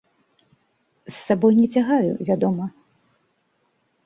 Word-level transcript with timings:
З 1.11 1.13
сабой 1.25 1.53
не 1.59 1.67
цягаю, 1.75 2.11
вядома. 2.31 2.65